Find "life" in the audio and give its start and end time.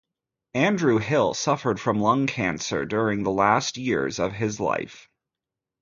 4.59-5.07